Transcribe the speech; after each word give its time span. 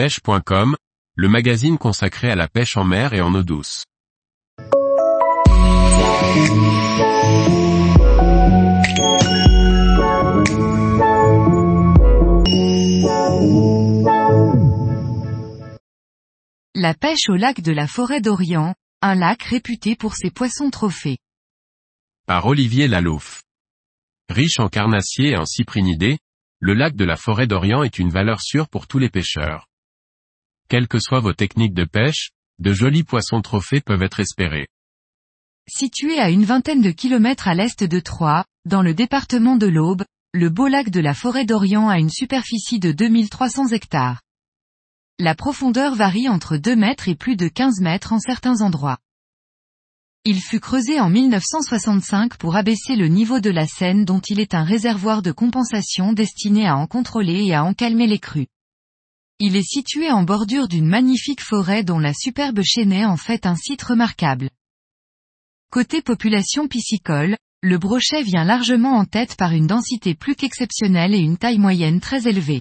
pêche.com, 0.00 0.76
le 1.14 1.28
magazine 1.28 1.76
consacré 1.76 2.30
à 2.30 2.34
la 2.34 2.48
pêche 2.48 2.78
en 2.78 2.84
mer 2.84 3.12
et 3.12 3.20
en 3.20 3.34
eau 3.34 3.42
douce. 3.42 3.84
La 16.74 16.94
pêche 16.94 17.28
au 17.28 17.36
lac 17.36 17.60
de 17.60 17.70
la 17.70 17.86
forêt 17.86 18.22
d'Orient, 18.22 18.74
un 19.02 19.14
lac 19.14 19.42
réputé 19.42 19.96
pour 19.96 20.14
ses 20.14 20.30
poissons 20.30 20.70
trophées. 20.70 21.18
Par 22.26 22.46
Olivier 22.46 22.88
Lalouf. 22.88 23.42
Riche 24.30 24.60
en 24.60 24.70
carnassiers 24.70 25.32
et 25.32 25.36
en 25.36 25.44
cyprinidés, 25.44 26.16
le 26.58 26.72
lac 26.72 26.96
de 26.96 27.04
la 27.04 27.16
forêt 27.16 27.46
d'Orient 27.46 27.82
est 27.82 27.98
une 27.98 28.08
valeur 28.08 28.40
sûre 28.40 28.70
pour 28.70 28.86
tous 28.86 28.98
les 28.98 29.10
pêcheurs. 29.10 29.66
Quelles 30.70 30.86
que 30.86 31.00
soient 31.00 31.18
vos 31.18 31.32
techniques 31.32 31.74
de 31.74 31.84
pêche, 31.84 32.30
de 32.60 32.72
jolis 32.72 33.02
poissons 33.02 33.42
trophées 33.42 33.80
peuvent 33.80 34.04
être 34.04 34.20
espérés. 34.20 34.68
Situé 35.68 36.20
à 36.20 36.30
une 36.30 36.44
vingtaine 36.44 36.80
de 36.80 36.92
kilomètres 36.92 37.48
à 37.48 37.54
l'est 37.54 37.82
de 37.82 37.98
Troyes, 37.98 38.44
dans 38.66 38.80
le 38.80 38.94
département 38.94 39.56
de 39.56 39.66
l'Aube, 39.66 40.04
le 40.32 40.48
beau 40.48 40.68
lac 40.68 40.90
de 40.90 41.00
la 41.00 41.12
forêt 41.12 41.44
d'Orient 41.44 41.88
a 41.88 41.98
une 41.98 42.08
superficie 42.08 42.78
de 42.78 42.92
2300 42.92 43.72
hectares. 43.72 44.20
La 45.18 45.34
profondeur 45.34 45.96
varie 45.96 46.28
entre 46.28 46.56
2 46.56 46.76
mètres 46.76 47.08
et 47.08 47.16
plus 47.16 47.34
de 47.34 47.48
15 47.48 47.80
mètres 47.80 48.12
en 48.12 48.20
certains 48.20 48.60
endroits. 48.60 48.98
Il 50.24 50.40
fut 50.40 50.60
creusé 50.60 51.00
en 51.00 51.10
1965 51.10 52.36
pour 52.36 52.54
abaisser 52.54 52.94
le 52.94 53.08
niveau 53.08 53.40
de 53.40 53.50
la 53.50 53.66
Seine 53.66 54.04
dont 54.04 54.20
il 54.20 54.38
est 54.38 54.54
un 54.54 54.62
réservoir 54.62 55.22
de 55.22 55.32
compensation 55.32 56.12
destiné 56.12 56.68
à 56.68 56.76
en 56.76 56.86
contrôler 56.86 57.46
et 57.46 57.54
à 57.54 57.64
en 57.64 57.74
calmer 57.74 58.06
les 58.06 58.20
crues. 58.20 58.46
Il 59.42 59.56
est 59.56 59.66
situé 59.66 60.10
en 60.10 60.22
bordure 60.22 60.68
d'une 60.68 60.86
magnifique 60.86 61.40
forêt 61.40 61.82
dont 61.82 61.98
la 61.98 62.12
superbe 62.12 62.60
chênaie 62.62 63.06
en 63.06 63.16
fait 63.16 63.46
un 63.46 63.56
site 63.56 63.80
remarquable. 63.80 64.50
Côté 65.70 66.02
population 66.02 66.68
piscicole, 66.68 67.38
le 67.62 67.78
brochet 67.78 68.22
vient 68.22 68.44
largement 68.44 68.98
en 68.98 69.06
tête 69.06 69.36
par 69.36 69.52
une 69.52 69.66
densité 69.66 70.14
plus 70.14 70.34
qu'exceptionnelle 70.34 71.14
et 71.14 71.20
une 71.20 71.38
taille 71.38 71.58
moyenne 71.58 72.00
très 72.00 72.28
élevée. 72.28 72.60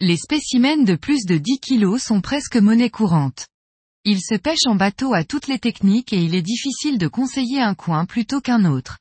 Les 0.00 0.16
spécimens 0.16 0.84
de 0.84 0.94
plus 0.94 1.26
de 1.26 1.36
10 1.36 1.60
kg 1.60 1.98
sont 1.98 2.22
presque 2.22 2.56
monnaie 2.56 2.88
courante. 2.88 3.46
Il 4.04 4.22
se 4.22 4.36
pêche 4.36 4.64
en 4.64 4.76
bateau 4.76 5.12
à 5.12 5.22
toutes 5.22 5.48
les 5.48 5.58
techniques 5.58 6.14
et 6.14 6.22
il 6.22 6.34
est 6.34 6.40
difficile 6.40 6.96
de 6.96 7.08
conseiller 7.08 7.60
un 7.60 7.74
coin 7.74 8.06
plutôt 8.06 8.40
qu'un 8.40 8.64
autre. 8.64 9.00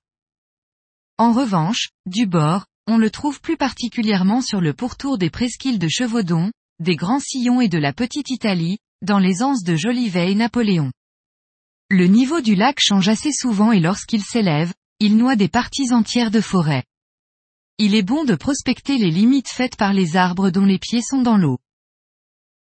En 1.18 1.32
revanche, 1.32 1.92
du 2.06 2.26
bord, 2.26 2.66
on 2.88 2.98
le 2.98 3.10
trouve 3.10 3.40
plus 3.40 3.56
particulièrement 3.56 4.42
sur 4.42 4.60
le 4.60 4.74
pourtour 4.74 5.18
des 5.18 5.30
presqu'îles 5.30 5.80
de 5.80 5.88
Chevaudon, 5.88 6.52
des 6.84 6.96
Grands 6.96 7.20
Sillons 7.20 7.62
et 7.62 7.70
de 7.70 7.80
la 7.80 7.94
Petite 7.94 8.30
Italie, 8.30 8.78
dans 9.02 9.18
les 9.18 9.42
anses 9.42 9.64
de 9.64 9.76
Jolivet 9.76 10.32
et 10.32 10.36
Napoléon. 10.36 10.92
Le 11.90 12.08
niveau 12.08 12.42
du 12.42 12.56
lac 12.56 12.80
change 12.80 13.08
assez 13.08 13.32
souvent 13.32 13.72
et 13.72 13.80
lorsqu'il 13.80 14.22
s'élève, 14.22 14.74
il 15.00 15.18
noie 15.18 15.36
des 15.36 15.48
parties 15.48 15.92
entières 15.94 16.30
de 16.30 16.42
forêt. 16.42 16.84
Il 17.78 17.96
est 17.96 18.04
bon 18.04 18.26
de 18.26 18.36
prospecter 18.36 18.98
les 18.98 19.10
limites 19.10 19.50
faites 19.50 19.78
par 19.78 19.94
les 19.94 20.16
arbres 20.16 20.50
dont 20.50 20.66
les 20.66 20.78
pieds 20.78 21.02
sont 21.02 21.22
dans 21.22 21.38
l'eau. 21.38 21.58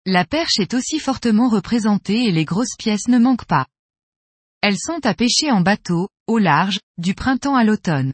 La 0.06 0.26
perche 0.26 0.60
est 0.60 0.74
aussi 0.74 1.00
fortement 1.00 1.50
représentée 1.50 2.26
et 2.26 2.32
les 2.32 2.46
grosses 2.46 2.76
pièces 2.78 3.10
ne 3.10 3.20
manquent 3.20 3.46
pas. 3.46 3.68
Elles 4.62 4.80
sont 4.80 5.06
à 5.06 5.14
pêcher 5.14 5.52
en 5.52 5.62
bateau, 5.62 6.08
au 6.28 6.38
large, 6.38 6.80
du 6.98 7.14
printemps 7.14 7.56
à 7.56 7.64
l'automne. 7.64 8.14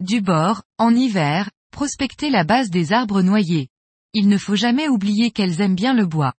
Du 0.00 0.20
bord, 0.20 0.62
en 0.78 0.94
hiver, 0.94 1.50
prospecter 1.70 2.28
la 2.28 2.44
base 2.44 2.68
des 2.68 2.92
arbres 2.92 3.22
noyés. 3.22 3.68
Il 4.12 4.28
ne 4.28 4.38
faut 4.38 4.56
jamais 4.56 4.88
oublier 4.88 5.30
qu'elles 5.30 5.60
aiment 5.60 5.76
bien 5.76 5.94
le 5.94 6.04
bois. 6.04 6.34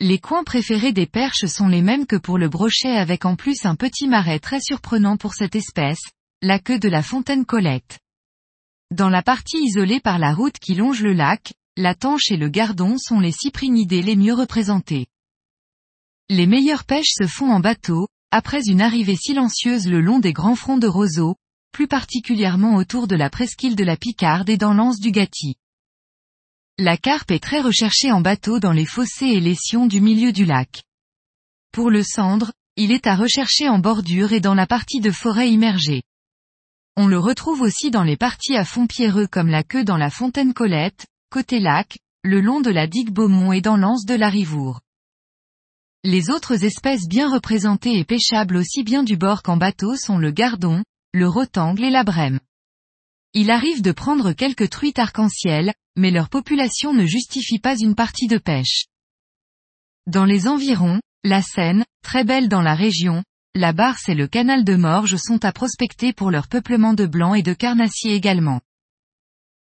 Les 0.00 0.18
coins 0.18 0.44
préférés 0.44 0.92
des 0.92 1.06
perches 1.06 1.46
sont 1.46 1.68
les 1.68 1.80
mêmes 1.80 2.06
que 2.06 2.16
pour 2.16 2.36
le 2.36 2.50
brochet 2.50 2.94
avec 2.94 3.24
en 3.24 3.36
plus 3.36 3.64
un 3.64 3.74
petit 3.74 4.06
marais 4.06 4.38
très 4.38 4.60
surprenant 4.60 5.16
pour 5.16 5.32
cette 5.32 5.56
espèce, 5.56 6.02
la 6.42 6.58
queue 6.58 6.78
de 6.78 6.90
la 6.90 7.02
fontaine 7.02 7.46
Colette. 7.46 8.00
Dans 8.90 9.08
la 9.08 9.22
partie 9.22 9.62
isolée 9.62 10.00
par 10.00 10.18
la 10.18 10.34
route 10.34 10.58
qui 10.58 10.74
longe 10.74 11.00
le 11.00 11.14
lac, 11.14 11.54
la 11.78 11.94
tanche 11.94 12.30
et 12.30 12.36
le 12.36 12.48
gardon 12.48 12.96
sont 12.98 13.18
les 13.18 13.32
cyprinidés 13.32 14.02
les 14.02 14.16
mieux 14.16 14.34
représentés. 14.34 15.06
Les 16.28 16.46
meilleures 16.46 16.84
pêches 16.84 17.14
se 17.18 17.26
font 17.26 17.50
en 17.50 17.60
bateau, 17.60 18.08
après 18.30 18.68
une 18.68 18.82
arrivée 18.82 19.16
silencieuse 19.16 19.88
le 19.88 20.02
long 20.02 20.18
des 20.18 20.34
grands 20.34 20.54
fronts 20.54 20.78
de 20.78 20.86
roseaux, 20.86 21.36
plus 21.72 21.88
particulièrement 21.88 22.76
autour 22.76 23.06
de 23.06 23.16
la 23.16 23.30
presqu'île 23.30 23.74
de 23.74 23.84
la 23.84 23.96
Picarde 23.96 24.50
et 24.50 24.58
dans 24.58 24.74
l'anse 24.74 25.00
du 25.00 25.12
Gâti. 25.12 25.56
La 26.78 26.96
carpe 26.96 27.30
est 27.30 27.42
très 27.42 27.60
recherchée 27.60 28.10
en 28.10 28.20
bateau 28.20 28.58
dans 28.58 28.72
les 28.72 28.84
fossés 28.84 29.26
et 29.26 29.40
les 29.40 29.54
sions 29.54 29.86
du 29.86 30.00
milieu 30.00 30.32
du 30.32 30.44
lac. 30.44 30.82
Pour 31.70 31.88
le 31.88 32.02
cendre, 32.02 32.52
il 32.74 32.90
est 32.90 33.06
à 33.06 33.14
rechercher 33.14 33.68
en 33.68 33.78
bordure 33.78 34.32
et 34.32 34.40
dans 34.40 34.54
la 34.54 34.66
partie 34.66 34.98
de 34.98 35.12
forêt 35.12 35.48
immergée. 35.48 36.02
On 36.96 37.06
le 37.06 37.20
retrouve 37.20 37.60
aussi 37.60 37.92
dans 37.92 38.02
les 38.02 38.16
parties 38.16 38.56
à 38.56 38.64
fond 38.64 38.88
pierreux 38.88 39.28
comme 39.28 39.50
la 39.50 39.62
queue 39.62 39.84
dans 39.84 39.96
la 39.96 40.10
fontaine 40.10 40.52
Colette, 40.52 41.06
côté 41.30 41.60
lac, 41.60 41.96
le 42.24 42.40
long 42.40 42.60
de 42.60 42.70
la 42.70 42.88
digue 42.88 43.12
Beaumont 43.12 43.52
et 43.52 43.60
dans 43.60 43.76
l'anse 43.76 44.04
de 44.04 44.14
la 44.14 44.28
Rivoure. 44.28 44.80
Les 46.02 46.28
autres 46.28 46.64
espèces 46.64 47.06
bien 47.06 47.32
représentées 47.32 47.96
et 47.96 48.04
pêchables 48.04 48.56
aussi 48.56 48.82
bien 48.82 49.04
du 49.04 49.16
bord 49.16 49.44
qu'en 49.44 49.56
bateau 49.56 49.94
sont 49.94 50.18
le 50.18 50.32
gardon, 50.32 50.82
le 51.12 51.28
rotangle 51.28 51.84
et 51.84 51.90
la 51.90 52.02
brème. 52.02 52.40
Il 53.32 53.52
arrive 53.52 53.80
de 53.80 53.92
prendre 53.92 54.32
quelques 54.32 54.70
truites 54.70 54.98
arc-en-ciel, 54.98 55.72
mais 55.96 56.10
leur 56.10 56.28
population 56.28 56.92
ne 56.92 57.06
justifie 57.06 57.58
pas 57.58 57.76
une 57.78 57.94
partie 57.94 58.26
de 58.26 58.38
pêche. 58.38 58.86
Dans 60.06 60.24
les 60.24 60.48
environs, 60.48 61.00
la 61.22 61.42
Seine, 61.42 61.84
très 62.02 62.24
belle 62.24 62.48
dans 62.48 62.62
la 62.62 62.74
région, 62.74 63.24
la 63.54 63.72
Barse 63.72 64.08
et 64.08 64.14
le 64.14 64.26
canal 64.26 64.64
de 64.64 64.74
Morges 64.74 65.16
sont 65.16 65.44
à 65.44 65.52
prospecter 65.52 66.12
pour 66.12 66.30
leur 66.30 66.48
peuplement 66.48 66.92
de 66.92 67.06
blancs 67.06 67.38
et 67.38 67.42
de 67.42 67.54
carnassiers 67.54 68.14
également. 68.14 68.60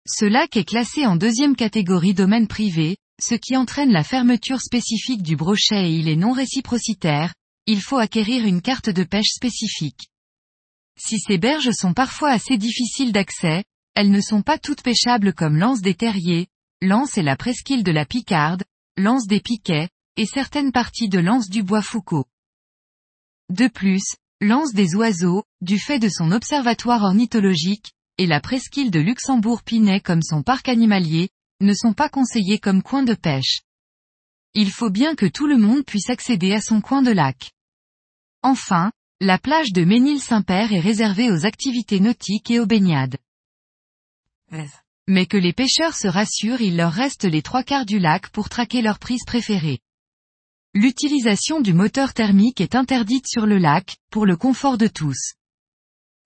Ce 0.06 0.24
lac 0.24 0.56
est 0.56 0.64
classé 0.64 1.06
en 1.06 1.16
deuxième 1.16 1.56
catégorie 1.56 2.14
domaine 2.14 2.46
privé, 2.46 2.96
ce 3.20 3.34
qui 3.34 3.56
entraîne 3.56 3.90
la 3.90 4.04
fermeture 4.04 4.60
spécifique 4.60 5.22
du 5.22 5.36
brochet 5.36 5.88
et 5.88 5.94
il 5.94 6.08
est 6.08 6.16
non 6.16 6.32
réciprocitaire, 6.32 7.34
il 7.66 7.80
faut 7.80 7.98
acquérir 7.98 8.44
une 8.44 8.62
carte 8.62 8.90
de 8.90 9.04
pêche 9.04 9.32
spécifique. 9.34 10.08
Si 10.96 11.18
ces 11.18 11.38
berges 11.38 11.72
sont 11.72 11.94
parfois 11.94 12.30
assez 12.30 12.58
difficiles 12.58 13.12
d'accès, 13.12 13.64
elles 13.94 14.10
ne 14.10 14.20
sont 14.20 14.42
pas 14.42 14.58
toutes 14.58 14.82
pêchables 14.82 15.32
comme 15.32 15.56
l'anse 15.56 15.80
des 15.80 15.94
terriers, 15.94 16.48
l'anse 16.82 17.16
et 17.16 17.22
la 17.22 17.36
presqu'île 17.36 17.84
de 17.84 17.92
la 17.92 18.04
Picarde, 18.04 18.64
l'anse 18.96 19.26
des 19.26 19.40
Piquets, 19.40 19.88
et 20.16 20.26
certaines 20.26 20.72
parties 20.72 21.08
de 21.08 21.18
l'anse 21.18 21.48
du 21.48 21.62
Bois 21.62 21.82
Foucault. 21.82 22.26
De 23.50 23.68
plus, 23.68 24.04
l'anse 24.40 24.72
des 24.72 24.94
oiseaux, 24.94 25.44
du 25.60 25.78
fait 25.78 25.98
de 25.98 26.08
son 26.08 26.32
observatoire 26.32 27.02
ornithologique, 27.02 27.92
et 28.18 28.26
la 28.26 28.40
presqu'île 28.40 28.90
de 28.90 29.00
Luxembourg-Pinet 29.00 30.00
comme 30.00 30.22
son 30.22 30.42
parc 30.42 30.68
animalier, 30.68 31.30
ne 31.60 31.72
sont 31.72 31.92
pas 31.92 32.08
conseillés 32.08 32.58
comme 32.58 32.82
coin 32.82 33.02
de 33.02 33.14
pêche. 33.14 33.62
Il 34.54 34.70
faut 34.70 34.90
bien 34.90 35.14
que 35.14 35.26
tout 35.26 35.46
le 35.46 35.56
monde 35.56 35.84
puisse 35.84 36.10
accéder 36.10 36.52
à 36.52 36.60
son 36.60 36.80
coin 36.80 37.02
de 37.02 37.10
lac. 37.10 37.50
Enfin, 38.42 38.92
la 39.20 39.38
plage 39.38 39.72
de 39.72 39.84
Ménil-Saint-Père 39.84 40.72
est 40.72 40.80
réservée 40.80 41.30
aux 41.30 41.46
activités 41.46 41.98
nautiques 41.98 42.50
et 42.50 42.60
aux 42.60 42.66
baignades. 42.66 43.16
Mais 45.06 45.26
que 45.26 45.36
les 45.36 45.52
pêcheurs 45.52 45.94
se 45.94 46.08
rassurent 46.08 46.60
il 46.60 46.76
leur 46.76 46.92
reste 46.92 47.24
les 47.24 47.42
trois 47.42 47.62
quarts 47.62 47.86
du 47.86 47.98
lac 47.98 48.28
pour 48.30 48.48
traquer 48.48 48.82
leur 48.82 48.98
prise 48.98 49.24
préférée. 49.26 49.80
L'utilisation 50.74 51.60
du 51.60 51.72
moteur 51.72 52.14
thermique 52.14 52.60
est 52.60 52.74
interdite 52.74 53.26
sur 53.28 53.46
le 53.46 53.58
lac, 53.58 53.96
pour 54.10 54.26
le 54.26 54.36
confort 54.36 54.76
de 54.78 54.88
tous. 54.88 55.34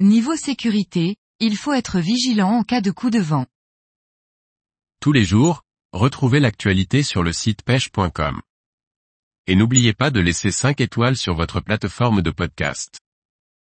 Niveau 0.00 0.37
sécurité, 0.37 1.17
il 1.41 1.56
faut 1.56 1.72
être 1.72 1.99
vigilant 1.99 2.53
en 2.53 2.62
cas 2.62 2.81
de 2.81 2.91
coup 2.91 3.11
de 3.11 3.19
vent. 3.19 3.47
Tous 5.00 5.12
les 5.12 5.25
jours, 5.25 5.62
retrouvez 5.93 6.41
l'actualité 6.41 7.03
sur 7.03 7.22
le 7.22 7.33
site 7.33 7.62
pêche.com. 7.62 8.41
Et 9.47 9.55
n'oubliez 9.55 9.93
pas 9.93 10.11
de 10.11 10.20
laisser 10.20 10.50
5 10.50 10.81
étoiles 10.81 11.17
sur 11.17 11.35
votre 11.35 11.61
plateforme 11.61 12.23
de 12.23 12.31
podcast. 12.31 13.00